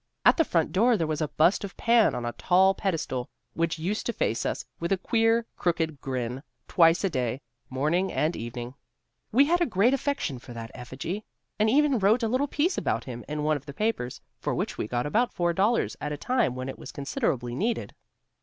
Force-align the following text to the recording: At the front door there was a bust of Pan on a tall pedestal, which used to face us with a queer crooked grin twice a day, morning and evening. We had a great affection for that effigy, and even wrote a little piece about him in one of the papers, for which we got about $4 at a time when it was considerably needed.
At 0.25 0.35
the 0.37 0.43
front 0.43 0.71
door 0.71 0.97
there 0.97 1.05
was 1.05 1.21
a 1.21 1.27
bust 1.27 1.63
of 1.63 1.77
Pan 1.77 2.15
on 2.15 2.25
a 2.25 2.31
tall 2.31 2.73
pedestal, 2.73 3.29
which 3.53 3.77
used 3.77 4.07
to 4.07 4.13
face 4.13 4.47
us 4.47 4.65
with 4.79 4.91
a 4.91 4.97
queer 4.97 5.45
crooked 5.57 6.01
grin 6.01 6.41
twice 6.67 7.03
a 7.03 7.09
day, 7.11 7.39
morning 7.69 8.11
and 8.11 8.35
evening. 8.35 8.73
We 9.31 9.45
had 9.45 9.61
a 9.61 9.65
great 9.67 9.93
affection 9.93 10.39
for 10.39 10.53
that 10.53 10.71
effigy, 10.73 11.23
and 11.59 11.69
even 11.69 11.99
wrote 11.99 12.23
a 12.23 12.27
little 12.27 12.47
piece 12.47 12.79
about 12.79 13.03
him 13.03 13.23
in 13.29 13.43
one 13.43 13.57
of 13.57 13.67
the 13.67 13.75
papers, 13.75 14.19
for 14.39 14.55
which 14.55 14.75
we 14.75 14.87
got 14.87 15.05
about 15.05 15.35
$4 15.35 15.95
at 16.01 16.11
a 16.11 16.17
time 16.17 16.55
when 16.55 16.67
it 16.67 16.79
was 16.79 16.91
considerably 16.91 17.53
needed. 17.53 17.93